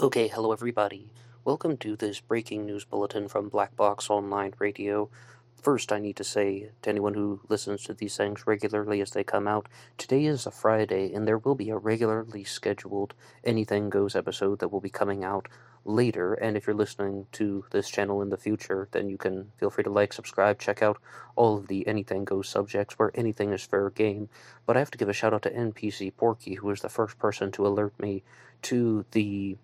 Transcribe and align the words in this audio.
Okay, 0.00 0.26
hello 0.26 0.50
everybody. 0.50 1.12
Welcome 1.44 1.76
to 1.76 1.94
this 1.94 2.18
breaking 2.18 2.66
news 2.66 2.84
bulletin 2.84 3.28
from 3.28 3.48
Black 3.48 3.76
Box 3.76 4.10
Online 4.10 4.52
Radio. 4.58 5.10
First, 5.54 5.92
I 5.92 6.00
need 6.00 6.16
to 6.16 6.24
say 6.24 6.70
to 6.80 6.90
anyone 6.90 7.14
who 7.14 7.40
listens 7.48 7.84
to 7.84 7.94
these 7.94 8.16
things 8.16 8.44
regularly 8.44 9.00
as 9.00 9.12
they 9.12 9.22
come 9.22 9.46
out, 9.46 9.68
today 9.98 10.24
is 10.24 10.44
a 10.44 10.50
Friday 10.50 11.12
and 11.12 11.28
there 11.28 11.38
will 11.38 11.54
be 11.54 11.70
a 11.70 11.76
regularly 11.76 12.42
scheduled 12.42 13.14
Anything 13.44 13.90
Goes 13.90 14.16
episode 14.16 14.58
that 14.58 14.70
will 14.70 14.80
be 14.80 14.90
coming 14.90 15.22
out 15.22 15.46
later. 15.84 16.34
And 16.34 16.56
if 16.56 16.66
you're 16.66 16.74
listening 16.74 17.26
to 17.32 17.64
this 17.70 17.88
channel 17.88 18.22
in 18.22 18.30
the 18.30 18.36
future, 18.36 18.88
then 18.90 19.08
you 19.08 19.18
can 19.18 19.52
feel 19.56 19.70
free 19.70 19.84
to 19.84 19.90
like, 19.90 20.12
subscribe, 20.12 20.58
check 20.58 20.82
out 20.82 21.00
all 21.36 21.58
of 21.58 21.68
the 21.68 21.86
Anything 21.86 22.24
Goes 22.24 22.48
subjects 22.48 22.98
where 22.98 23.12
anything 23.14 23.52
is 23.52 23.62
fair 23.62 23.88
game. 23.90 24.30
But 24.66 24.76
I 24.76 24.80
have 24.80 24.90
to 24.92 24.98
give 24.98 25.08
a 25.08 25.12
shout 25.12 25.32
out 25.32 25.42
to 25.42 25.50
NPC 25.50 26.16
Porky, 26.16 26.54
who 26.54 26.66
was 26.66 26.80
the 26.80 26.88
first 26.88 27.20
person 27.20 27.52
to 27.52 27.66
alert 27.68 27.92
me 28.00 28.24
to 28.62 29.04
the 29.12 29.58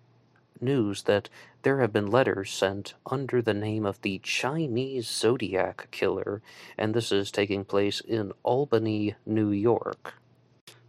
news 0.61 1.03
that 1.03 1.29
there 1.61 1.79
have 1.79 1.91
been 1.91 2.07
letters 2.07 2.51
sent 2.51 2.93
under 3.09 3.41
the 3.41 3.53
name 3.53 3.85
of 3.85 4.01
the 4.01 4.19
Chinese 4.19 5.07
Zodiac 5.07 5.87
Killer, 5.91 6.41
and 6.77 6.93
this 6.93 7.11
is 7.11 7.31
taking 7.31 7.65
place 7.65 7.99
in 7.99 8.31
Albany, 8.43 9.15
New 9.25 9.51
York. 9.51 10.15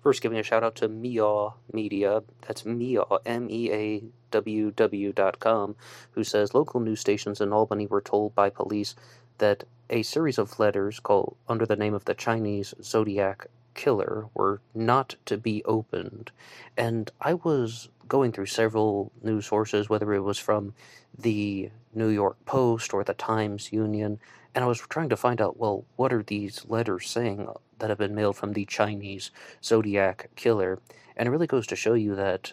First, 0.03 0.23
giving 0.23 0.39
a 0.39 0.43
shout 0.43 0.65
out 0.65 0.77
to 0.77 0.89
Meaw 0.89 1.55
Media, 1.73 2.23
that's 2.47 2.65
Meaw, 2.65 3.19
M 3.27 3.49
E 3.51 3.71
A 3.73 4.03
W 4.31 4.71
W 4.71 5.13
dot 5.13 5.41
com, 5.41 5.77
who 6.13 6.25
says 6.25 6.55
local 6.55 6.81
news 6.81 7.01
stations 7.01 7.41
in 7.41 7.53
Albany 7.53 7.87
were 7.87 8.01
told 8.01 8.35
by 8.35 8.49
police 8.49 8.95
that 9.39 9.65
a 9.91 10.03
series 10.03 10.39
of 10.39 10.59
letters 10.59 11.01
called 11.01 11.37
under 11.49 11.67
the 11.67 11.77
name 11.77 11.95
of 11.95 12.05
the 12.05 12.15
Chinese 12.15 12.75
Zodiac 12.83 13.49
Killer 13.81 14.27
were 14.35 14.61
not 14.75 15.17
to 15.25 15.39
be 15.39 15.65
opened. 15.65 16.33
And 16.77 17.11
I 17.19 17.33
was 17.33 17.89
going 18.09 18.31
through 18.31 18.45
several 18.45 19.11
news 19.23 19.47
sources, 19.47 19.89
whether 19.89 20.13
it 20.13 20.21
was 20.21 20.39
from 20.39 20.75
the 21.19 21.71
New 21.95 22.09
York 22.09 22.37
Post 22.45 22.93
or 22.93 23.03
the 23.03 23.15
Times 23.15 23.73
Union, 23.73 24.19
and 24.55 24.63
I 24.63 24.69
was 24.69 24.81
trying 24.81 25.09
to 25.09 25.17
find 25.17 25.41
out, 25.41 25.57
well, 25.57 25.87
what 25.97 26.13
are 26.13 26.23
these 26.23 26.67
letters 26.69 27.09
saying 27.09 27.49
that 27.79 27.89
have 27.89 27.97
been 27.97 28.15
mailed 28.15 28.37
from 28.37 28.53
the 28.53 28.67
Chinese 28.67 29.31
Zodiac 29.65 30.29
Killer? 30.37 30.79
And 31.17 31.27
it 31.27 31.31
really 31.31 31.47
goes 31.47 31.67
to 31.69 31.77
show 31.77 31.95
you 31.95 32.15
that 32.17 32.53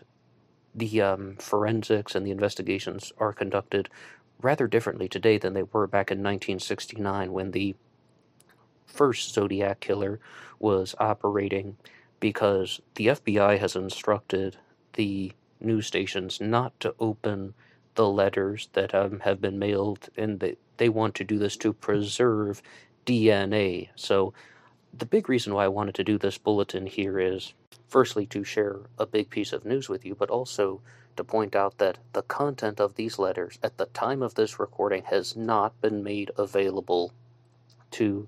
the 0.74 1.02
um, 1.02 1.36
forensics 1.40 2.16
and 2.16 2.26
the 2.26 2.32
investigations 2.32 3.12
are 3.18 3.34
conducted 3.34 3.90
rather 4.42 4.68
differently 4.68 5.10
today 5.10 5.38
than 5.38 5.54
they 5.54 5.64
were 5.64 5.88
back 5.88 6.10
in 6.10 6.20
1969 6.20 7.34
when 7.34 7.52
the 7.52 7.76
first 8.88 9.34
Zodiac 9.34 9.80
killer 9.80 10.20
was 10.60 10.96
operating 11.00 11.78
because 12.20 12.82
the 12.96 13.08
FBI 13.08 13.60
has 13.60 13.76
instructed 13.76 14.58
the 14.94 15.32
news 15.60 15.86
stations 15.86 16.42
not 16.42 16.78
to 16.80 16.96
open 17.00 17.54
the 17.96 18.08
letters 18.08 18.70
that 18.74 18.94
um, 18.96 19.20
have 19.22 19.42
been 19.42 19.60
mailed, 19.60 20.10
and 20.18 20.40
they, 20.40 20.56
they 20.78 20.90
want 20.90 21.16
to 21.16 21.24
do 21.24 21.38
this 21.38 21.58
to 21.58 21.74
preserve 21.74 22.62
DNA. 23.06 23.90
So, 23.96 24.34
the 24.94 25.06
big 25.06 25.30
reason 25.30 25.54
why 25.54 25.66
I 25.66 25.68
wanted 25.68 25.96
to 25.96 26.04
do 26.04 26.18
this 26.18 26.38
bulletin 26.38 26.88
here 26.88 27.20
is 27.20 27.54
firstly 27.88 28.26
to 28.28 28.44
share 28.44 28.82
a 28.98 29.06
big 29.06 29.30
piece 29.30 29.54
of 29.54 29.66
news 29.66 29.90
with 29.90 30.06
you, 30.06 30.16
but 30.16 30.30
also 30.30 30.82
to 31.18 31.24
point 31.24 31.56
out 31.56 31.78
that 31.80 31.98
the 32.14 32.22
content 32.24 32.80
of 32.80 32.96
these 32.96 33.20
letters 33.20 33.60
at 33.64 33.78
the 33.78 33.88
time 33.88 34.22
of 34.22 34.36
this 34.36 34.60
recording 34.60 35.04
has 35.04 35.36
not 35.36 35.80
been 35.82 36.04
made 36.04 36.32
available 36.38 37.12
to 37.92 38.28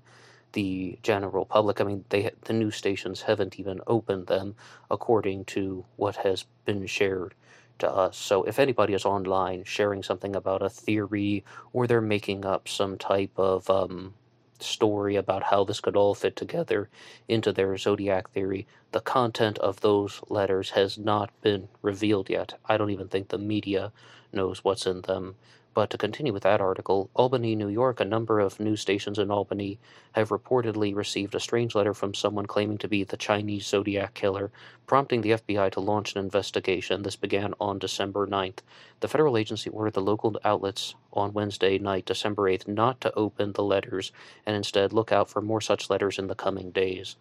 the 0.52 0.98
general 1.02 1.44
public. 1.44 1.80
I 1.80 1.84
mean, 1.84 2.04
they 2.08 2.30
the 2.44 2.52
news 2.52 2.76
stations 2.76 3.22
haven't 3.22 3.58
even 3.58 3.80
opened 3.86 4.26
them 4.26 4.56
according 4.90 5.44
to 5.46 5.84
what 5.96 6.16
has 6.16 6.46
been 6.64 6.86
shared 6.86 7.34
to 7.78 7.90
us. 7.90 8.16
So 8.16 8.44
if 8.44 8.58
anybody 8.58 8.94
is 8.94 9.04
online 9.04 9.64
sharing 9.64 10.02
something 10.02 10.36
about 10.36 10.62
a 10.62 10.70
theory 10.70 11.44
or 11.72 11.86
they're 11.86 12.00
making 12.00 12.44
up 12.44 12.68
some 12.68 12.98
type 12.98 13.32
of 13.36 13.68
um, 13.70 14.14
story 14.60 15.16
about 15.16 15.44
how 15.44 15.64
this 15.64 15.80
could 15.80 15.96
all 15.96 16.14
fit 16.14 16.36
together 16.36 16.88
into 17.28 17.52
their 17.52 17.76
zodiac 17.76 18.30
theory, 18.30 18.66
the 18.92 19.00
content 19.00 19.58
of 19.58 19.80
those 19.80 20.20
letters 20.28 20.70
has 20.70 20.98
not 20.98 21.30
been 21.42 21.68
revealed 21.82 22.30
yet. 22.30 22.54
I 22.66 22.76
don't 22.76 22.90
even 22.90 23.08
think 23.08 23.28
the 23.28 23.38
media 23.38 23.92
knows 24.32 24.62
what's 24.64 24.86
in 24.86 25.02
them. 25.02 25.36
But 25.72 25.90
to 25.90 25.98
continue 25.98 26.32
with 26.32 26.42
that 26.42 26.60
article, 26.60 27.10
Albany, 27.14 27.54
New 27.54 27.68
York, 27.68 28.00
a 28.00 28.04
number 28.04 28.40
of 28.40 28.58
news 28.58 28.80
stations 28.80 29.20
in 29.20 29.30
Albany 29.30 29.78
have 30.12 30.30
reportedly 30.30 30.94
received 30.94 31.34
a 31.34 31.40
strange 31.40 31.76
letter 31.76 31.94
from 31.94 32.12
someone 32.12 32.46
claiming 32.46 32.78
to 32.78 32.88
be 32.88 33.04
the 33.04 33.16
Chinese 33.16 33.66
Zodiac 33.66 34.14
killer, 34.14 34.50
prompting 34.88 35.20
the 35.20 35.30
FBI 35.30 35.70
to 35.70 35.80
launch 35.80 36.16
an 36.16 36.24
investigation. 36.24 37.02
This 37.02 37.14
began 37.14 37.54
on 37.60 37.78
December 37.78 38.26
9th. 38.26 38.58
The 38.98 39.06
federal 39.06 39.36
agency 39.36 39.70
ordered 39.70 39.94
the 39.94 40.00
local 40.02 40.36
outlets 40.44 40.96
on 41.12 41.32
Wednesday 41.32 41.78
night, 41.78 42.04
December 42.04 42.50
8th, 42.50 42.66
not 42.66 43.00
to 43.02 43.14
open 43.14 43.52
the 43.52 43.62
letters 43.62 44.10
and 44.44 44.56
instead 44.56 44.92
look 44.92 45.12
out 45.12 45.30
for 45.30 45.40
more 45.40 45.60
such 45.60 45.88
letters 45.88 46.18
in 46.18 46.26
the 46.26 46.34
coming 46.34 46.72
days. 46.72 47.14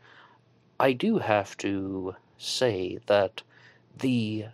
I 0.80 0.94
do 0.94 1.20
have 1.20 1.56
to 1.58 2.16
say 2.38 3.00
that 3.06 3.44
the 3.96 4.46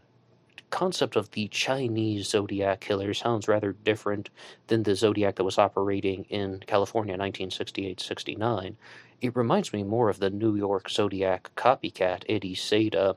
concept 0.76 1.16
of 1.16 1.32
the 1.32 1.48
Chinese 1.48 2.28
Zodiac 2.28 2.82
killer 2.82 3.14
sounds 3.14 3.48
rather 3.48 3.72
different 3.72 4.30
than 4.68 4.84
the 4.84 4.94
Zodiac 4.94 5.36
that 5.36 5.46
was 5.46 5.58
operating 5.58 6.26
in 6.26 6.60
California 6.68 7.14
in 7.14 7.20
1968 7.22 8.02
69. 8.02 8.76
It 9.22 9.38
reminds 9.38 9.72
me 9.72 9.84
more 9.84 10.10
of 10.10 10.20
the 10.20 10.30
New 10.30 10.58
York 10.58 10.90
Zodiac 10.90 11.50
copycat, 11.56 12.26
Eddie 12.28 12.56
Seda, 12.56 13.16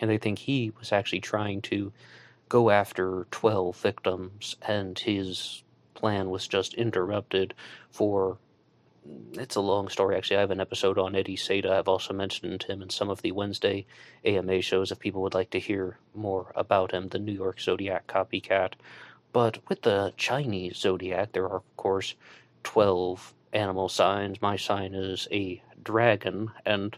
and 0.00 0.10
I 0.10 0.18
think 0.18 0.40
he 0.40 0.72
was 0.80 0.90
actually 0.90 1.20
trying 1.20 1.62
to 1.62 1.92
go 2.48 2.70
after 2.70 3.28
12 3.30 3.76
victims, 3.76 4.56
and 4.60 4.98
his 4.98 5.62
plan 5.94 6.28
was 6.28 6.48
just 6.48 6.74
interrupted 6.74 7.54
for 7.92 8.38
it's 9.32 9.56
a 9.56 9.60
long 9.60 9.88
story 9.88 10.16
actually. 10.16 10.36
I 10.36 10.40
have 10.40 10.50
an 10.50 10.60
episode 10.60 10.98
on 10.98 11.14
Eddie 11.14 11.36
Seda. 11.36 11.70
I've 11.70 11.88
also 11.88 12.12
mentioned 12.12 12.64
him 12.64 12.82
in 12.82 12.90
some 12.90 13.10
of 13.10 13.22
the 13.22 13.32
Wednesday 13.32 13.86
AMA 14.24 14.62
shows 14.62 14.92
if 14.92 14.98
people 14.98 15.22
would 15.22 15.34
like 15.34 15.50
to 15.50 15.60
hear 15.60 15.98
more 16.14 16.52
about 16.54 16.92
him, 16.92 17.08
the 17.08 17.18
New 17.18 17.32
York 17.32 17.60
Zodiac 17.60 18.06
copycat. 18.06 18.74
But 19.32 19.58
with 19.68 19.82
the 19.82 20.12
Chinese 20.16 20.76
zodiac, 20.76 21.32
there 21.32 21.44
are, 21.44 21.58
of 21.58 21.76
course, 21.76 22.14
12 22.64 23.32
animal 23.52 23.88
signs. 23.88 24.42
My 24.42 24.56
sign 24.56 24.94
is 24.94 25.28
a 25.30 25.62
dragon, 25.82 26.50
and 26.66 26.96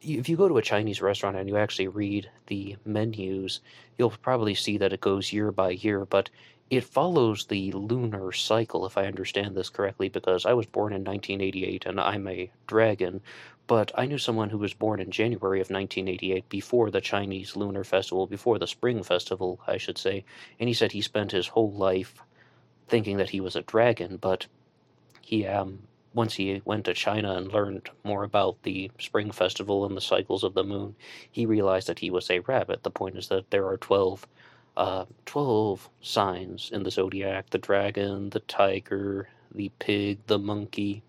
if 0.00 0.28
you 0.28 0.36
go 0.36 0.48
to 0.48 0.58
a 0.58 0.62
Chinese 0.62 1.02
restaurant 1.02 1.36
and 1.36 1.48
you 1.48 1.56
actually 1.56 1.88
read 1.88 2.30
the 2.46 2.76
menus, 2.84 3.60
you'll 3.98 4.10
probably 4.10 4.54
see 4.54 4.78
that 4.78 4.92
it 4.92 5.00
goes 5.00 5.32
year 5.32 5.50
by 5.50 5.70
year, 5.70 6.04
but 6.04 6.30
it 6.68 6.84
follows 6.84 7.46
the 7.46 7.70
lunar 7.72 8.32
cycle, 8.32 8.86
if 8.86 8.98
I 8.98 9.06
understand 9.06 9.54
this 9.54 9.68
correctly, 9.68 10.08
because 10.08 10.44
I 10.44 10.52
was 10.52 10.66
born 10.66 10.92
in 10.92 11.04
1988 11.04 11.86
and 11.86 12.00
I'm 12.00 12.26
a 12.26 12.50
dragon, 12.66 13.20
but 13.66 13.92
I 13.94 14.06
knew 14.06 14.18
someone 14.18 14.50
who 14.50 14.58
was 14.58 14.74
born 14.74 15.00
in 15.00 15.10
January 15.10 15.60
of 15.60 15.70
1988 15.70 16.48
before 16.48 16.90
the 16.90 17.00
Chinese 17.00 17.56
Lunar 17.56 17.84
Festival, 17.84 18.26
before 18.26 18.58
the 18.58 18.66
Spring 18.66 19.02
Festival, 19.02 19.60
I 19.66 19.76
should 19.76 19.98
say, 19.98 20.24
and 20.58 20.68
he 20.68 20.74
said 20.74 20.92
he 20.92 21.02
spent 21.02 21.32
his 21.32 21.48
whole 21.48 21.72
life 21.72 22.22
thinking 22.88 23.16
that 23.18 23.30
he 23.30 23.40
was 23.40 23.56
a 23.56 23.62
dragon, 23.62 24.16
but 24.16 24.46
he 25.20 25.46
um 25.46 25.80
once 26.14 26.34
he 26.34 26.62
went 26.64 26.86
to 26.86 26.94
China 26.94 27.34
and 27.34 27.52
learned 27.52 27.90
more 28.02 28.24
about 28.24 28.62
the 28.62 28.90
Spring 28.98 29.30
Festival 29.30 29.84
and 29.84 29.94
the 29.94 30.00
cycles 30.00 30.42
of 30.44 30.54
the 30.54 30.64
moon, 30.64 30.96
he 31.30 31.44
realized 31.44 31.88
that 31.88 31.98
he 31.98 32.10
was 32.10 32.30
a 32.30 32.38
rabbit. 32.40 32.82
The 32.82 32.90
point 32.90 33.18
is 33.18 33.28
that 33.28 33.50
there 33.50 33.66
are 33.66 33.76
12 33.76 34.26
uh, 34.76 35.06
12 35.24 35.88
signs 36.00 36.70
in 36.72 36.82
the 36.82 36.90
zodiac 36.90 37.50
the 37.50 37.58
dragon, 37.58 38.30
the 38.30 38.40
tiger, 38.40 39.28
the 39.52 39.70
pig, 39.78 40.18
the 40.26 40.38
monkey. 40.38 41.02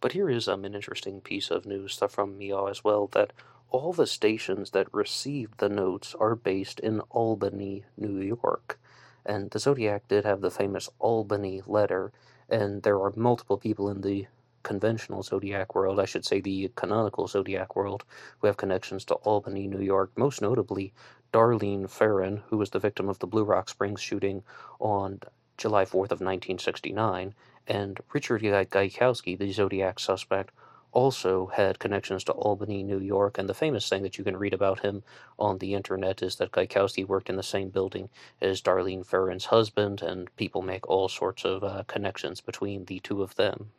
But 0.00 0.12
here 0.12 0.30
is 0.30 0.48
um, 0.48 0.64
an 0.64 0.74
interesting 0.74 1.20
piece 1.20 1.50
of 1.50 1.66
news 1.66 2.00
from 2.08 2.38
Meow 2.38 2.66
as 2.66 2.84
well 2.84 3.06
that 3.08 3.32
all 3.70 3.92
the 3.92 4.06
stations 4.06 4.70
that 4.70 4.92
received 4.92 5.58
the 5.58 5.68
notes 5.68 6.14
are 6.18 6.36
based 6.36 6.78
in 6.80 7.00
Albany, 7.10 7.84
New 7.96 8.20
York. 8.20 8.78
And 9.26 9.50
the 9.50 9.58
Zodiac 9.58 10.06
did 10.08 10.24
have 10.24 10.40
the 10.40 10.50
famous 10.50 10.88
Albany 10.98 11.62
letter, 11.66 12.12
and 12.48 12.82
there 12.82 13.00
are 13.00 13.12
multiple 13.16 13.56
people 13.56 13.88
in 13.88 14.02
the 14.02 14.26
conventional 14.62 15.22
zodiac 15.22 15.74
world, 15.74 16.00
I 16.00 16.06
should 16.06 16.24
say 16.24 16.40
the 16.40 16.70
canonical 16.74 17.28
zodiac 17.28 17.76
world, 17.76 18.04
who 18.38 18.48
have 18.48 18.56
connections 18.56 19.04
to 19.06 19.14
Albany, 19.14 19.68
New 19.68 19.80
York, 19.80 20.10
most 20.16 20.42
notably 20.42 20.92
Darlene 21.34 21.90
Ferrin, 21.90 22.44
who 22.48 22.58
was 22.58 22.70
the 22.70 22.80
victim 22.80 23.10
of 23.10 23.18
the 23.18 23.28
Blue 23.28 23.44
Rock 23.44 23.68
Springs 23.68 24.00
shooting 24.00 24.44
on 24.80 25.20
July 25.58 25.84
4th 25.84 26.12
of 26.14 26.22
1969, 26.22 27.34
and 27.68 28.00
Richard 28.14 28.42
Gaikowski, 28.42 29.38
the 29.38 29.52
Zodiac 29.52 30.00
suspect, 30.00 30.52
also 30.92 31.48
had 31.48 31.80
connections 31.80 32.24
to 32.24 32.32
Albany, 32.34 32.84
New 32.84 33.00
York, 33.00 33.38
and 33.38 33.48
the 33.50 33.54
famous 33.54 33.88
thing 33.90 34.04
that 34.04 34.18
you 34.18 34.24
can 34.24 34.38
read 34.38 34.54
about 34.54 34.80
him 34.80 35.02
on 35.38 35.58
the 35.58 35.74
internet 35.74 36.22
is 36.22 36.36
that 36.36 36.52
Gaikowski 36.52 37.06
worked 37.06 37.30
in 37.30 37.36
the 37.36 37.44
same 37.44 37.70
building 37.70 38.10
as 38.40 38.62
Darlene 38.62 39.06
Ferrin's 39.06 39.46
husband, 39.46 40.02
and 40.02 40.34
people 40.36 40.62
make 40.62 40.88
all 40.88 41.08
sorts 41.10 41.44
of 41.44 41.64
uh, 41.64 41.84
connections 41.88 42.40
between 42.40 42.86
the 42.86 43.00
two 43.00 43.22
of 43.22 43.36
them. 43.36 43.72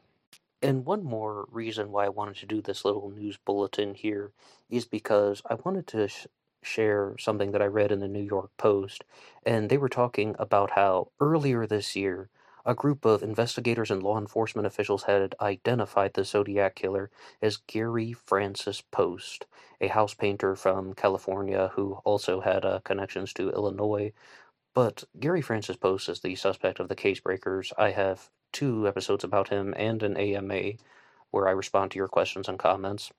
And 0.61 0.85
one 0.85 1.05
more 1.05 1.47
reason 1.51 1.91
why 1.91 2.05
I 2.05 2.09
wanted 2.09 2.37
to 2.37 2.47
do 2.47 2.61
this 2.61 2.85
little 2.85 3.11
news 3.11 3.37
bulletin 3.37 3.95
here 3.95 4.33
is 4.69 4.85
because 4.85 5.41
I 5.49 5.55
wanted 5.55 5.87
to 5.89 6.09
sh- 6.09 6.27
share 6.65 7.15
something 7.19 7.51
that 7.51 7.61
I 7.61 7.65
read 7.65 7.91
in 7.91 7.99
the 7.99 8.07
New 8.07 8.23
York 8.23 8.51
Post, 8.57 9.03
and 9.45 9.69
they 9.69 9.77
were 9.77 9.89
talking 9.89 10.35
about 10.39 10.71
how 10.71 11.11
earlier 11.19 11.65
this 11.67 11.95
year, 11.95 12.29
a 12.65 12.73
group 12.73 13.05
of 13.05 13.21
investigators 13.21 13.91
and 13.91 14.01
law 14.01 14.17
enforcement 14.17 14.65
officials 14.65 15.03
had 15.03 15.35
identified 15.39 16.13
the 16.13 16.23
Zodiac 16.23 16.75
killer 16.75 17.11
as 17.41 17.57
Gary 17.57 18.11
Francis 18.11 18.81
Post, 18.81 19.45
a 19.79 19.87
house 19.87 20.15
painter 20.15 20.55
from 20.55 20.93
California 20.93 21.71
who 21.75 21.93
also 22.03 22.41
had 22.41 22.65
uh, 22.65 22.79
connections 22.83 23.33
to 23.33 23.51
Illinois. 23.51 24.11
But 24.73 25.03
Gary 25.19 25.41
Francis 25.41 25.77
Post 25.77 26.09
is 26.09 26.21
the 26.21 26.35
suspect 26.35 26.79
of 26.79 26.89
the 26.89 26.95
case 26.95 27.19
breakers. 27.19 27.71
I 27.77 27.91
have 27.91 28.29
two 28.51 28.87
episodes 28.87 29.23
about 29.23 29.49
him 29.49 29.73
and 29.77 30.01
an 30.01 30.17
AMA 30.17 30.73
where 31.29 31.47
I 31.47 31.51
respond 31.51 31.91
to 31.91 31.97
your 31.97 32.07
questions 32.07 32.47
and 32.47 32.57
comments. 32.57 33.11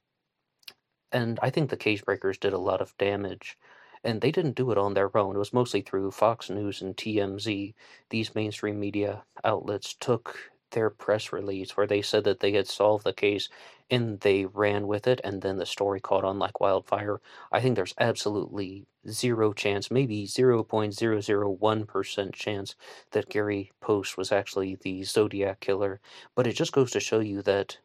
And 1.12 1.38
I 1.42 1.50
think 1.50 1.70
the 1.70 1.76
case 1.76 2.02
breakers 2.02 2.38
did 2.38 2.52
a 2.52 2.58
lot 2.58 2.80
of 2.80 2.96
damage 2.98 3.58
and 4.04 4.20
they 4.20 4.30
didn't 4.30 4.54
do 4.54 4.70
it 4.70 4.78
on 4.78 4.94
their 4.94 5.16
own. 5.16 5.34
It 5.34 5.38
was 5.38 5.52
mostly 5.52 5.80
through 5.80 6.12
Fox 6.12 6.48
News 6.48 6.80
and 6.80 6.96
TMZ. 6.96 7.74
These 8.10 8.34
mainstream 8.34 8.78
media 8.78 9.24
outlets 9.42 9.94
took 9.94 10.52
their 10.70 10.90
press 10.90 11.32
release 11.32 11.76
where 11.76 11.86
they 11.86 12.02
said 12.02 12.24
that 12.24 12.40
they 12.40 12.52
had 12.52 12.68
solved 12.68 13.04
the 13.04 13.12
case 13.12 13.48
and 13.90 14.20
they 14.20 14.44
ran 14.44 14.86
with 14.86 15.06
it, 15.06 15.20
and 15.22 15.42
then 15.42 15.58
the 15.58 15.66
story 15.66 16.00
caught 16.00 16.24
on 16.24 16.38
like 16.38 16.60
wildfire. 16.60 17.20
I 17.52 17.60
think 17.60 17.76
there's 17.76 17.94
absolutely 17.98 18.86
zero 19.08 19.52
chance, 19.52 19.90
maybe 19.90 20.26
0.001% 20.26 22.34
chance 22.34 22.74
that 23.12 23.28
Gary 23.28 23.70
Post 23.80 24.18
was 24.18 24.32
actually 24.32 24.74
the 24.74 25.04
Zodiac 25.04 25.60
killer. 25.60 26.00
But 26.34 26.48
it 26.48 26.54
just 26.54 26.72
goes 26.72 26.90
to 26.92 27.00
show 27.00 27.20
you 27.20 27.42
that 27.42 27.78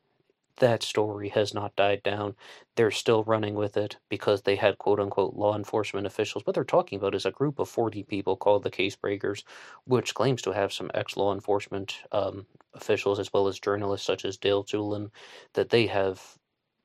that 0.57 0.83
story 0.83 1.29
has 1.29 1.53
not 1.53 1.75
died 1.75 2.03
down. 2.03 2.35
They're 2.75 2.91
still 2.91 3.23
running 3.23 3.55
with 3.55 3.77
it 3.77 3.97
because 4.09 4.41
they 4.41 4.55
had 4.55 4.77
quote 4.77 4.99
unquote 4.99 5.35
law 5.35 5.55
enforcement 5.55 6.07
officials. 6.07 6.45
What 6.45 6.55
they're 6.55 6.63
talking 6.63 6.97
about 6.97 7.15
is 7.15 7.25
a 7.25 7.31
group 7.31 7.59
of 7.59 7.69
40 7.69 8.03
people 8.03 8.35
called 8.35 8.63
the 8.63 8.71
Case 8.71 8.95
Breakers, 8.95 9.43
which 9.85 10.13
claims 10.13 10.41
to 10.43 10.51
have 10.51 10.73
some 10.73 10.91
ex 10.93 11.17
law 11.17 11.33
enforcement 11.33 11.99
um, 12.11 12.45
officials 12.73 13.19
as 13.19 13.31
well 13.33 13.47
as 13.47 13.59
journalists 13.59 14.05
such 14.07 14.25
as 14.25 14.37
Dale 14.37 14.63
Toolan, 14.63 15.11
that 15.53 15.69
they 15.69 15.87
have 15.87 16.37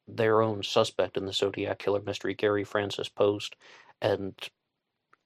their 0.09 0.43
own 0.43 0.63
suspect 0.63 1.17
in 1.17 1.27
the 1.27 1.33
Zodiac 1.33 1.79
Killer 1.79 2.03
mystery, 2.03 2.35
Gary 2.35 2.65
Francis 2.65 3.09
Post. 3.09 3.57
And 4.01 4.35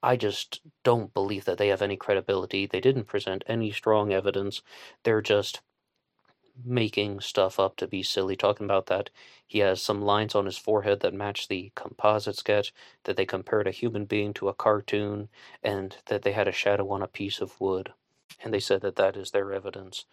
I 0.02 0.16
just 0.16 0.60
don't 0.82 1.12
believe 1.12 1.44
that 1.44 1.58
they 1.58 1.69
have 1.69 1.82
any 1.82 1.96
credibility. 1.96 2.66
They 2.66 2.81
didn't 2.81 3.04
present 3.04 3.44
any 3.46 3.70
strong 3.70 4.12
evidence. 4.12 4.62
They're 5.04 5.22
just 5.22 5.60
making 6.64 7.20
stuff 7.20 7.58
up 7.58 7.76
to 7.76 7.86
be 7.86 8.02
silly, 8.02 8.36
talking 8.36 8.64
about 8.64 8.86
that 8.86 9.10
he 9.46 9.58
has 9.58 9.82
some 9.82 10.00
lines 10.00 10.34
on 10.34 10.46
his 10.46 10.56
forehead 10.56 11.00
that 11.00 11.12
match 11.12 11.48
the 11.48 11.72
composite 11.74 12.36
sketch, 12.36 12.72
that 13.04 13.16
they 13.16 13.26
compared 13.26 13.66
a 13.66 13.72
human 13.72 14.04
being 14.04 14.32
to 14.34 14.48
a 14.48 14.54
cartoon, 14.54 15.28
and 15.62 15.96
that 16.06 16.22
they 16.22 16.32
had 16.32 16.46
a 16.46 16.52
shadow 16.52 16.88
on 16.90 17.02
a 17.02 17.08
piece 17.08 17.40
of 17.40 17.60
wood. 17.60 17.92
And 18.44 18.54
they 18.54 18.60
said 18.60 18.80
that 18.82 18.96
that 18.96 19.16
is 19.16 19.32
their 19.32 19.52
evidence. 19.52 20.04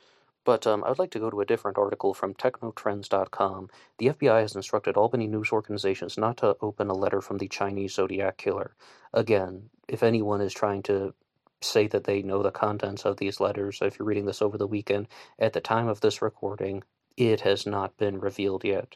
But 0.44 0.66
um, 0.66 0.84
I 0.84 0.90
would 0.90 0.98
like 0.98 1.12
to 1.12 1.20
go 1.20 1.30
to 1.30 1.42
a 1.42 1.46
different 1.46 1.78
article 1.78 2.14
from 2.14 2.34
Technotrends.com. 2.34 3.70
The 3.98 4.08
FBI 4.08 4.42
has 4.42 4.56
instructed 4.56 4.96
Albany 4.96 5.28
news 5.28 5.52
organizations 5.52 6.18
not 6.18 6.38
to 6.38 6.56
open 6.62 6.90
a 6.90 6.96
letter 6.96 7.22
from 7.22 7.38
the 7.38 7.50
Chinese 7.50 7.94
Zodiac 7.96 8.38
killer. 8.38 8.74
Again, 9.14 9.70
if 9.88 10.04
anyone 10.04 10.42
is 10.42 10.54
trying 10.54 10.84
to 10.84 11.14
say 11.62 11.88
that 11.88 12.04
they 12.04 12.22
know 12.22 12.44
the 12.44 12.52
contents 12.52 13.06
of 13.06 13.18
these 13.18 13.40
letters. 13.40 13.80
If 13.82 13.98
you're 13.98 14.08
reading 14.08 14.26
this 14.26 14.42
over 14.42 14.58
the 14.58 14.68
weekend, 14.68 15.08
at 15.40 15.54
the 15.54 15.62
time 15.62 15.88
of 15.88 16.02
this 16.02 16.22
recording, 16.22 16.84
it 17.16 17.42
has 17.42 17.66
not 17.66 17.98
been 17.98 18.20
revealed 18.20 18.64
yet. 18.64 18.96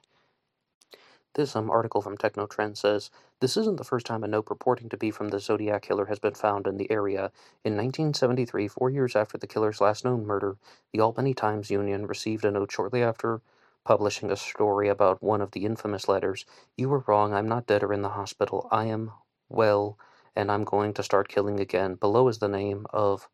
This 1.33 1.55
um, 1.55 1.71
article 1.71 2.01
from 2.01 2.17
Technotrend 2.17 2.75
says 2.75 3.09
this 3.39 3.55
isn't 3.55 3.77
the 3.77 3.85
first 3.85 4.05
time 4.05 4.23
a 4.23 4.27
note 4.27 4.47
purporting 4.47 4.89
to 4.89 4.97
be 4.97 5.11
from 5.11 5.29
the 5.29 5.39
Zodiac 5.39 5.83
killer 5.83 6.07
has 6.07 6.19
been 6.19 6.33
found 6.33 6.67
in 6.67 6.75
the 6.75 6.91
area. 6.91 7.31
In 7.63 7.77
1973, 7.77 8.67
four 8.67 8.89
years 8.89 9.15
after 9.15 9.37
the 9.37 9.47
killer's 9.47 9.79
last 9.79 10.03
known 10.03 10.25
murder, 10.25 10.57
the 10.91 10.99
Albany 10.99 11.33
Times 11.33 11.71
Union 11.71 12.05
received 12.05 12.43
a 12.43 12.51
note 12.51 12.71
shortly 12.71 13.01
after 13.01 13.41
publishing 13.85 14.29
a 14.29 14.35
story 14.35 14.89
about 14.89 15.23
one 15.23 15.41
of 15.41 15.51
the 15.51 15.65
infamous 15.65 16.09
letters. 16.09 16.45
You 16.75 16.89
were 16.89 17.05
wrong. 17.07 17.33
I'm 17.33 17.47
not 17.47 17.65
dead 17.65 17.81
or 17.81 17.93
in 17.93 18.01
the 18.01 18.09
hospital. 18.09 18.67
I 18.69 18.85
am 18.85 19.11
well 19.47 19.97
and 20.35 20.51
I'm 20.51 20.63
going 20.63 20.93
to 20.95 21.03
start 21.03 21.29
killing 21.29 21.59
again. 21.59 21.95
Below 21.95 22.27
is 22.27 22.39
the 22.39 22.47
name 22.47 22.85
of 22.91 23.29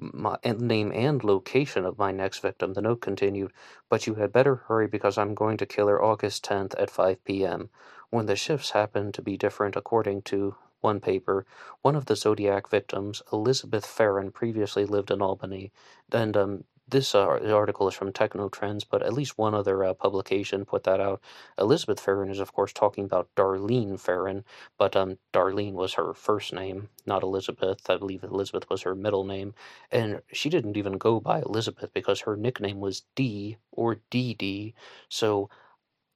my 0.00 0.36
name 0.44 0.92
and 0.94 1.22
location 1.22 1.84
of 1.84 1.98
my 1.98 2.10
next 2.12 2.40
victim. 2.40 2.74
The 2.74 2.82
note 2.82 3.00
continued, 3.00 3.52
but 3.88 4.06
you 4.06 4.14
had 4.14 4.32
better 4.32 4.56
hurry 4.56 4.86
because 4.86 5.18
I'm 5.18 5.34
going 5.34 5.56
to 5.58 5.66
kill 5.66 5.88
her 5.88 6.02
August 6.02 6.44
10th 6.44 6.74
at 6.80 6.90
5 6.90 7.24
p.m. 7.24 7.70
When 8.10 8.26
the 8.26 8.36
shifts 8.36 8.70
happen 8.70 9.12
to 9.12 9.22
be 9.22 9.36
different 9.36 9.76
according 9.76 10.22
to 10.22 10.56
one 10.80 11.00
paper, 11.00 11.46
one 11.82 11.96
of 11.96 12.06
the 12.06 12.16
Zodiac 12.16 12.68
victims, 12.70 13.22
Elizabeth 13.32 13.86
Ferrin, 13.86 14.32
previously 14.32 14.86
lived 14.86 15.10
in 15.10 15.20
Albany, 15.22 15.72
and 16.12 16.36
um, 16.36 16.64
this 16.90 17.14
uh, 17.14 17.26
article 17.26 17.88
is 17.88 17.94
from 17.94 18.12
Techno 18.12 18.48
Trends, 18.48 18.84
but 18.84 19.02
at 19.02 19.12
least 19.12 19.38
one 19.38 19.54
other 19.54 19.84
uh, 19.84 19.94
publication 19.94 20.64
put 20.64 20.84
that 20.84 21.00
out. 21.00 21.20
Elizabeth 21.58 22.00
Ferrin 22.00 22.30
is, 22.30 22.40
of 22.40 22.52
course, 22.52 22.72
talking 22.72 23.04
about 23.04 23.28
Darlene 23.36 23.98
Ferrin, 24.00 24.44
but 24.78 24.96
um, 24.96 25.18
Darlene 25.32 25.74
was 25.74 25.94
her 25.94 26.14
first 26.14 26.52
name, 26.52 26.88
not 27.06 27.22
Elizabeth. 27.22 27.88
I 27.88 27.96
believe 27.96 28.24
Elizabeth 28.24 28.68
was 28.70 28.82
her 28.82 28.94
middle 28.94 29.24
name, 29.24 29.54
and 29.90 30.22
she 30.32 30.50
didn't 30.50 30.76
even 30.76 30.98
go 30.98 31.20
by 31.20 31.40
Elizabeth 31.40 31.92
because 31.94 32.20
her 32.20 32.36
nickname 32.36 32.80
was 32.80 33.04
D 33.16 33.56
or 33.72 33.98
DD. 34.10 34.74
So 35.08 35.50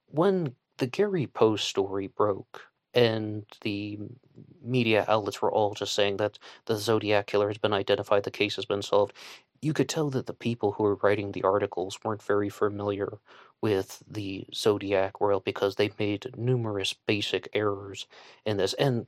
when 0.07 0.55
the 0.77 0.87
Gary 0.87 1.27
Poe 1.27 1.55
story 1.55 2.07
broke, 2.07 2.61
and 2.93 3.45
the 3.61 3.99
media 4.63 5.05
outlets 5.07 5.41
were 5.41 5.51
all 5.51 5.73
just 5.73 5.93
saying 5.93 6.17
that 6.17 6.39
the 6.65 6.77
Zodiac 6.77 7.27
killer 7.27 7.47
has 7.49 7.57
been 7.57 7.73
identified, 7.73 8.23
the 8.23 8.31
case 8.31 8.55
has 8.57 8.65
been 8.65 8.81
solved 8.81 9.13
you 9.61 9.73
could 9.73 9.89
tell 9.89 10.09
that 10.11 10.27
the 10.27 10.33
people 10.33 10.73
who 10.73 10.83
were 10.83 10.95
writing 11.01 11.31
the 11.31 11.43
articles 11.43 11.99
weren't 12.03 12.21
very 12.21 12.49
familiar 12.49 13.19
with 13.61 14.03
the 14.09 14.45
zodiac 14.53 15.19
world 15.19 15.43
because 15.43 15.75
they 15.75 15.91
made 15.97 16.31
numerous 16.37 16.93
basic 17.07 17.49
errors 17.53 18.05
in 18.45 18.57
this. 18.57 18.73
And 18.75 19.07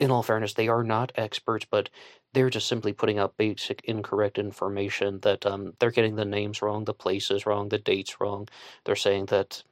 in 0.00 0.10
all 0.10 0.22
fairness, 0.22 0.54
they 0.54 0.68
are 0.68 0.84
not 0.84 1.12
experts, 1.14 1.66
but 1.70 1.90
they're 2.32 2.50
just 2.50 2.68
simply 2.68 2.92
putting 2.92 3.18
out 3.18 3.36
basic 3.36 3.82
incorrect 3.84 4.38
information 4.38 5.20
that 5.20 5.46
um, 5.46 5.74
they're 5.78 5.90
getting 5.92 6.16
the 6.16 6.24
names 6.24 6.62
wrong, 6.62 6.84
the 6.84 6.94
places 6.94 7.46
wrong, 7.46 7.68
the 7.68 7.78
dates 7.78 8.20
wrong. 8.20 8.48
They're 8.84 8.96
saying 8.96 9.26
that 9.26 9.62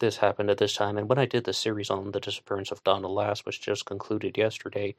this 0.00 0.16
happened 0.18 0.50
at 0.50 0.58
this 0.58 0.74
time. 0.74 0.98
And 0.98 1.08
when 1.08 1.18
I 1.18 1.26
did 1.26 1.44
the 1.44 1.52
series 1.52 1.90
on 1.90 2.10
the 2.12 2.20
disappearance 2.20 2.70
of 2.70 2.82
Donna 2.84 3.08
Lass, 3.08 3.44
which 3.44 3.60
just 3.60 3.86
concluded 3.86 4.36
yesterday, 4.38 4.94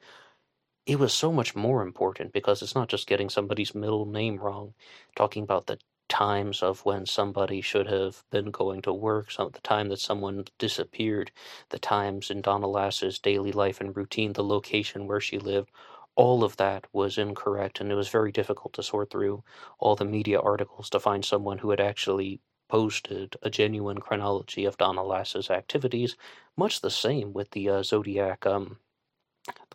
it 0.86 0.98
was 0.98 1.14
so 1.14 1.32
much 1.32 1.54
more 1.56 1.82
important 1.82 2.32
because 2.32 2.62
it's 2.62 2.74
not 2.74 2.88
just 2.88 3.06
getting 3.06 3.28
somebody's 3.30 3.74
middle 3.74 4.06
name 4.06 4.38
wrong, 4.38 4.74
talking 5.16 5.42
about 5.44 5.66
the 5.66 5.78
times 6.08 6.62
of 6.62 6.84
when 6.84 7.06
somebody 7.06 7.60
should 7.60 7.86
have 7.86 8.24
been 8.30 8.50
going 8.50 8.82
to 8.82 8.92
work, 8.92 9.30
some 9.30 9.50
the 9.52 9.60
time 9.60 9.88
that 9.90 10.00
someone 10.00 10.44
disappeared, 10.58 11.30
the 11.70 11.78
times 11.78 12.30
in 12.30 12.40
Donna 12.42 12.66
Lass's 12.68 13.18
daily 13.20 13.52
life 13.52 13.80
and 13.80 13.96
routine, 13.96 14.32
the 14.32 14.44
location 14.44 15.06
where 15.06 15.20
she 15.20 15.38
lived. 15.38 15.70
All 16.16 16.44
of 16.44 16.56
that 16.56 16.86
was 16.92 17.18
incorrect, 17.18 17.80
and 17.80 17.92
it 17.92 17.94
was 17.94 18.08
very 18.08 18.32
difficult 18.32 18.74
to 18.74 18.82
sort 18.82 19.10
through 19.10 19.44
all 19.78 19.96
the 19.96 20.04
media 20.04 20.40
articles 20.40 20.90
to 20.90 21.00
find 21.00 21.24
someone 21.24 21.58
who 21.58 21.70
had 21.70 21.80
actually 21.80 22.40
posted 22.68 23.36
a 23.42 23.50
genuine 23.50 23.98
chronology 23.98 24.64
of 24.64 24.76
Donna 24.76 25.02
Lass's 25.02 25.50
activities. 25.50 26.16
Much 26.56 26.80
the 26.80 26.90
same 26.90 27.32
with 27.32 27.50
the 27.50 27.68
uh, 27.68 27.82
Zodiac 27.82 28.46
um, 28.46 28.78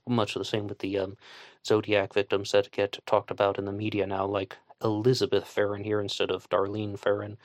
much 0.07 0.33
the 0.33 0.45
same 0.45 0.67
with 0.67 0.79
the 0.79 0.97
um, 0.99 1.17
Zodiac 1.65 2.13
victims 2.13 2.51
that 2.51 2.71
get 2.71 2.99
talked 3.05 3.31
about 3.31 3.57
in 3.57 3.65
the 3.65 3.71
media 3.71 4.05
now, 4.05 4.25
like 4.25 4.57
Elizabeth 4.83 5.45
Ferrin 5.47 5.83
here 5.83 6.01
instead 6.01 6.29
of 6.29 6.49
Darlene 6.49 6.99
Ferrin. 6.99 7.37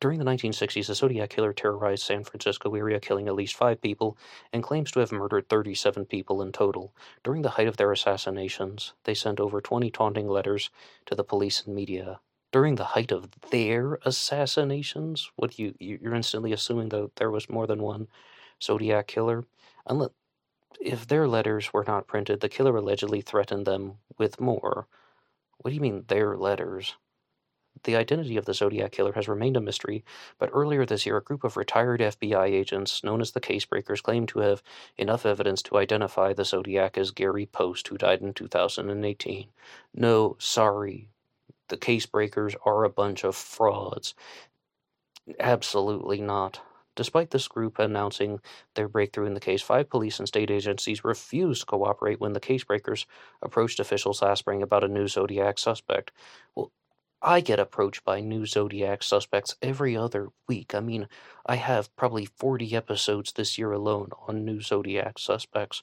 During 0.00 0.18
the 0.18 0.24
1960s, 0.24 0.86
the 0.86 0.94
Zodiac 0.94 1.28
killer 1.28 1.52
terrorized 1.52 2.04
San 2.04 2.24
Francisco 2.24 2.74
area, 2.74 2.98
killing 2.98 3.28
at 3.28 3.34
least 3.34 3.54
five 3.54 3.82
people, 3.82 4.16
and 4.50 4.62
claims 4.62 4.90
to 4.92 5.00
have 5.00 5.12
murdered 5.12 5.50
37 5.50 6.06
people 6.06 6.40
in 6.40 6.52
total. 6.52 6.94
During 7.22 7.42
the 7.42 7.50
height 7.50 7.68
of 7.68 7.76
their 7.76 7.92
assassinations, 7.92 8.94
they 9.04 9.12
sent 9.12 9.38
over 9.38 9.60
20 9.60 9.90
taunting 9.90 10.26
letters 10.26 10.70
to 11.04 11.14
the 11.14 11.24
police 11.24 11.66
and 11.66 11.74
media. 11.74 12.20
During 12.52 12.74
the 12.74 12.84
height 12.84 13.12
of 13.12 13.30
their 13.50 13.98
assassinations, 14.04 15.30
what 15.36 15.58
you 15.58 15.74
you're 15.78 16.14
instantly 16.14 16.52
assuming 16.52 16.88
that 16.90 17.16
there 17.16 17.30
was 17.30 17.48
more 17.48 17.66
than 17.66 17.82
one 17.82 18.08
Zodiac 18.62 19.06
killer. 19.06 19.44
Unless 19.86 20.10
if 20.80 21.06
their 21.06 21.28
letters 21.28 21.72
were 21.72 21.84
not 21.84 22.06
printed, 22.06 22.40
the 22.40 22.48
killer 22.48 22.76
allegedly 22.76 23.20
threatened 23.20 23.66
them 23.66 23.98
with 24.18 24.40
more. 24.40 24.88
What 25.58 25.70
do 25.70 25.74
you 25.74 25.80
mean, 25.80 26.04
their 26.08 26.36
letters? 26.36 26.96
The 27.84 27.96
identity 27.96 28.36
of 28.36 28.46
the 28.46 28.54
Zodiac 28.54 28.92
killer 28.92 29.12
has 29.12 29.28
remained 29.28 29.56
a 29.56 29.60
mystery, 29.60 30.04
but 30.38 30.50
earlier 30.52 30.84
this 30.84 31.06
year, 31.06 31.18
a 31.18 31.22
group 31.22 31.44
of 31.44 31.56
retired 31.56 32.00
FBI 32.00 32.46
agents, 32.46 33.04
known 33.04 33.20
as 33.20 33.30
the 33.30 33.40
Casebreakers, 33.40 34.02
claimed 34.02 34.28
to 34.30 34.40
have 34.40 34.62
enough 34.96 35.24
evidence 35.24 35.62
to 35.62 35.78
identify 35.78 36.32
the 36.32 36.44
Zodiac 36.44 36.98
as 36.98 37.10
Gary 37.10 37.46
Post, 37.46 37.88
who 37.88 37.96
died 37.96 38.22
in 38.22 38.34
2018. 38.34 39.50
No, 39.94 40.36
sorry. 40.40 41.08
The 41.70 41.78
Casebreakers 41.78 42.54
are 42.66 42.84
a 42.84 42.90
bunch 42.90 43.24
of 43.24 43.34
frauds. 43.34 44.14
Absolutely 45.40 46.20
not 46.20 46.60
Despite 46.96 47.30
this 47.30 47.48
group 47.48 47.78
announcing 47.78 48.40
their 48.74 48.86
breakthrough 48.88 49.24
in 49.24 49.32
the 49.32 49.40
case, 49.40 49.62
five 49.62 49.88
police 49.88 50.18
and 50.18 50.28
state 50.28 50.50
agencies 50.50 51.02
refused 51.02 51.60
to 51.62 51.66
cooperate 51.66 52.20
when 52.20 52.34
the 52.34 52.40
casebreakers 52.40 53.06
approached 53.40 53.80
officials 53.80 54.20
last 54.20 54.40
spring 54.40 54.62
about 54.62 54.84
a 54.84 54.88
new 54.88 55.06
Zodiac 55.08 55.58
suspect. 55.58 56.10
Well, 56.54 56.72
I 57.22 57.40
get 57.40 57.58
approached 57.58 58.04
by 58.04 58.20
new 58.20 58.44
Zodiac 58.44 59.02
suspects 59.02 59.56
every 59.62 59.96
other 59.96 60.28
week. 60.48 60.74
I 60.74 60.80
mean, 60.80 61.08
I 61.46 61.56
have 61.56 61.94
probably 61.96 62.26
40 62.26 62.74
episodes 62.74 63.32
this 63.32 63.56
year 63.56 63.72
alone 63.72 64.10
on 64.28 64.44
new 64.44 64.60
Zodiac 64.60 65.18
suspects 65.18 65.82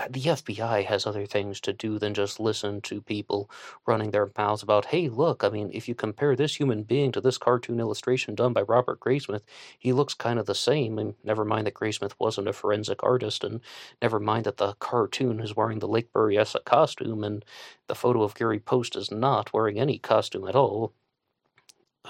Uh, 0.00 0.06
the 0.10 0.20
FBI 0.22 0.84
has 0.86 1.06
other 1.06 1.26
things 1.26 1.60
to 1.60 1.74
do 1.74 1.98
than 1.98 2.14
just 2.14 2.40
listen 2.40 2.80
to 2.82 3.02
people 3.02 3.50
running 3.86 4.12
their 4.12 4.30
mouths 4.38 4.62
about, 4.62 4.86
hey, 4.86 5.10
look, 5.10 5.44
I 5.44 5.50
mean, 5.50 5.70
if 5.74 5.88
you 5.88 5.94
compare 5.94 6.34
this 6.36 6.56
human 6.56 6.84
being 6.84 7.12
to 7.12 7.20
this 7.20 7.38
cartoon 7.38 7.80
illustration 7.80 8.34
done 8.34 8.54
by 8.54 8.62
Robert 8.62 9.00
Graysmith, 9.00 9.42
he 9.78 9.92
looks 9.92 10.14
kind 10.14 10.38
of 10.38 10.46
the 10.46 10.54
same. 10.56 10.98
And 10.98 11.16
never 11.24 11.44
mind 11.44 11.66
that 11.66 11.74
Graysmith 11.74 12.14
wasn't 12.18 12.48
a 12.48 12.54
forensic 12.54 13.02
artist, 13.04 13.44
and 13.44 13.60
never 14.00 14.20
mind 14.20 14.46
that 14.46 14.56
the 14.56 14.74
cartoon 14.74 15.40
is 15.40 15.56
wearing 15.56 15.80
the 15.80 15.88
Lake 15.88 16.12
Berryessa 16.14 16.64
costume, 16.64 17.22
and 17.24 17.44
the 17.88 17.94
photo 17.94 18.22
of 18.22 18.34
Gary 18.34 18.60
Post 18.60 18.96
is 18.96 19.10
not 19.10 19.52
wearing 19.52 19.78
any 19.78 19.98
costume 19.98 20.48
at 20.48 20.56
all. 20.56 20.94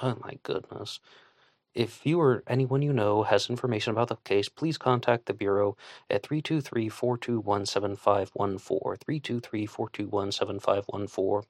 Oh 0.02 0.16
my 0.22 0.38
goodness. 0.44 1.00
If 1.74 2.04
you 2.04 2.20
or 2.20 2.42
anyone 2.48 2.82
you 2.82 2.92
know 2.92 3.22
has 3.22 3.48
information 3.48 3.92
about 3.92 4.08
the 4.08 4.16
case, 4.16 4.48
please 4.48 4.76
contact 4.76 5.26
the 5.26 5.34
Bureau 5.34 5.76
at 6.08 6.24
323 6.24 6.88
421 6.88 7.66
7514. 7.66 8.96
323 8.96 9.66
421 9.66 10.32
7514. 10.32 11.48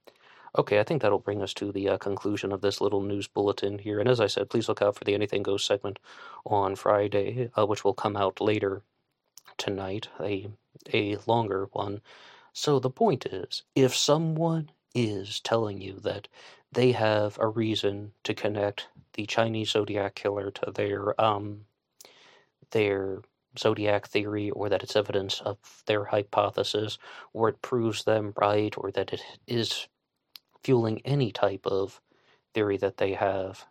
Okay, 0.59 0.81
I 0.81 0.83
think 0.83 1.00
that'll 1.00 1.21
bring 1.21 1.43
us 1.43 1.55
to 1.55 1.73
the 1.73 1.89
uh, 1.89 1.99
conclusion 1.99 2.53
of 2.53 2.61
this 2.61 2.81
little 2.81 3.00
news 3.00 3.29
bulletin 3.29 3.79
here. 3.79 4.00
And 4.00 4.09
as 4.09 4.21
I 4.21 4.27
said, 4.27 4.50
please 4.50 4.69
look 4.69 4.83
out 4.83 4.97
for 4.97 5.05
the 5.05 5.15
Anything 5.15 5.43
Goes 5.43 5.65
segment 5.65 5.99
on 6.45 6.75
Friday, 6.77 7.50
uh, 7.57 7.67
which 7.67 7.85
will 7.85 7.95
come 7.95 8.17
out 8.17 8.41
later 8.41 8.83
tonight, 9.57 10.09
a, 10.21 10.49
a 10.93 11.17
longer 11.27 11.69
one. 11.73 12.00
So 12.53 12.79
the 12.79 12.91
point 12.91 13.27
is 13.27 13.62
if 13.75 13.97
someone 13.97 14.71
is 14.95 15.41
telling 15.41 15.81
you 15.81 16.00
that 16.00 16.29
they 16.73 16.93
have 16.93 17.39
a 17.39 17.47
reason 17.47 18.12
to 18.25 18.35
connect 18.35 18.89
the 19.14 19.26
Chinese 19.26 19.71
Zodiac 19.71 20.14
killer 20.14 20.50
to 20.52 20.71
their 20.73 21.21
um 21.21 21.62
their 22.71 23.23
zodiac 23.59 24.07
theory 24.07 24.50
or 24.50 24.69
that 24.69 24.83
it's 24.83 24.97
evidence 24.97 25.40
of 25.40 25.59
their 25.87 26.05
hypothesis 26.07 26.99
or 27.33 27.49
it 27.49 27.62
proves 27.62 28.05
them 28.05 28.33
right 28.37 28.75
or 28.79 28.90
that 28.93 29.12
it 29.12 29.23
is 29.47 29.88
fueling 30.64 31.00
any 31.05 31.33
type 31.33 31.67
of 31.67 32.00
theory 32.55 32.76
that 32.76 32.99
they 32.99 33.14
have 33.14 33.67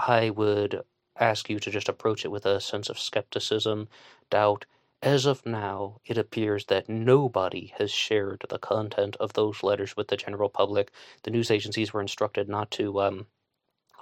i 0.00 0.30
would 0.30 0.82
ask 1.18 1.48
you 1.50 1.60
to 1.60 1.70
just 1.70 1.88
approach 1.88 2.24
it 2.24 2.30
with 2.30 2.46
a 2.46 2.60
sense 2.60 2.88
of 2.88 2.98
skepticism 2.98 3.88
doubt 4.30 4.66
as 5.02 5.26
of 5.26 5.44
now, 5.46 6.00
it 6.06 6.16
appears 6.18 6.64
that 6.66 6.88
nobody 6.88 7.74
has 7.78 7.90
shared 7.90 8.44
the 8.48 8.58
content 8.58 9.16
of 9.20 9.34
those 9.34 9.62
letters 9.62 9.96
with 9.96 10.08
the 10.08 10.16
general 10.16 10.48
public. 10.48 10.92
The 11.24 11.30
news 11.30 11.50
agencies 11.50 11.92
were 11.92 12.00
instructed 12.00 12.48
not 12.48 12.70
to 12.72 13.00
um, 13.02 13.26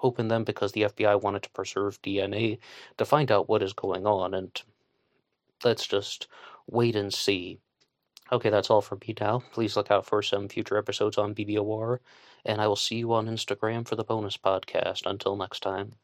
open 0.02 0.28
them 0.28 0.44
because 0.44 0.73
the 0.73 0.82
FBI 0.82 1.21
wanted 1.21 1.42
to 1.44 1.50
preserve 1.50 2.02
DNA 2.02 2.59
to 2.99 3.04
find 3.04 3.30
out 3.30 3.49
what 3.49 3.62
is 3.62 3.73
going 3.73 4.06
on, 4.06 4.35
and 4.35 4.62
let's 5.64 5.87
just 5.87 6.28
wait 6.66 6.97
and 6.97 7.12
see. 7.12 7.59
Okay, 8.30 8.50
that's 8.50 8.71
all 8.71 8.80
for 8.80 8.97
me 8.97 9.14
now. 9.21 9.42
Please 9.52 9.76
look 9.76 9.90
out 9.90 10.06
for 10.06 10.23
some 10.23 10.49
future 10.49 10.78
episodes 10.78 11.18
on 11.18 11.35
BBOR, 11.35 11.99
and 12.44 12.61
I 12.61 12.66
will 12.66 12.76
see 12.76 12.97
you 12.97 13.12
on 13.12 13.26
Instagram 13.26 13.87
for 13.87 13.97
the 13.97 14.04
bonus 14.04 14.37
podcast. 14.37 15.06
Until 15.06 15.37
next 15.37 15.61
time. 15.61 15.92